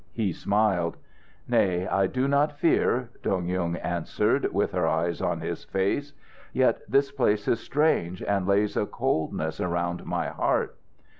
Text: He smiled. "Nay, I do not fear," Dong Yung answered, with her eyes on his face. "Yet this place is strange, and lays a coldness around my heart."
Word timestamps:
He 0.13 0.33
smiled. 0.33 0.97
"Nay, 1.47 1.87
I 1.87 2.07
do 2.07 2.27
not 2.27 2.57
fear," 2.57 3.11
Dong 3.21 3.45
Yung 3.47 3.75
answered, 3.75 4.51
with 4.51 4.71
her 4.71 4.87
eyes 4.87 5.21
on 5.21 5.41
his 5.41 5.63
face. 5.63 6.13
"Yet 6.53 6.79
this 6.89 7.11
place 7.11 7.47
is 7.47 7.59
strange, 7.59 8.23
and 8.23 8.47
lays 8.47 8.75
a 8.75 8.87
coldness 8.87 9.61
around 9.61 10.07
my 10.07 10.29
heart." 10.29 10.75